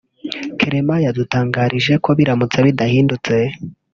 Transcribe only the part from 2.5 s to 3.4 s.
bidahindutse